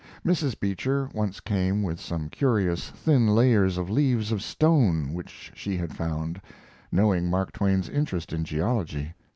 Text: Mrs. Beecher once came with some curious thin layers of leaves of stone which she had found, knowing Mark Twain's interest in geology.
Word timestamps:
Mrs. 0.25 0.59
Beecher 0.59 1.11
once 1.13 1.39
came 1.39 1.83
with 1.83 1.99
some 2.01 2.27
curious 2.27 2.89
thin 2.89 3.27
layers 3.35 3.77
of 3.77 3.91
leaves 3.91 4.31
of 4.31 4.41
stone 4.41 5.13
which 5.13 5.51
she 5.53 5.77
had 5.77 5.95
found, 5.95 6.41
knowing 6.91 7.29
Mark 7.29 7.51
Twain's 7.51 7.87
interest 7.87 8.33
in 8.33 8.43
geology. 8.43 9.13